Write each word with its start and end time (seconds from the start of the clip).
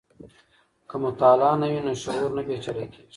که 0.89 0.95
مطالعه 1.03 1.53
نه 1.61 1.67
وي 1.71 1.79
نو 1.85 1.93
شعور 2.03 2.31
نه 2.37 2.41
پېچلی 2.47 2.85
کیږي. 2.93 3.03